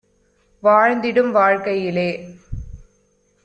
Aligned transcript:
வாழ்ந்திடும் 0.63 1.31
வாழ்க்கையிலே 1.31 2.09